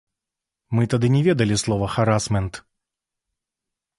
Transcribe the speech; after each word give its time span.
Мы 0.77 0.83
тады 0.93 1.07
не 1.15 1.21
ведалі 1.27 1.59
слова 1.63 1.91
харасмент. 1.97 2.53